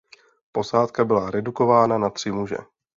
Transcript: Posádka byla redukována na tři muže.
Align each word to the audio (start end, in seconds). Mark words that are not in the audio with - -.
Posádka 0.51 1.05
byla 1.05 1.31
redukována 1.31 1.97
na 1.97 2.09
tři 2.09 2.31
muže. 2.31 2.57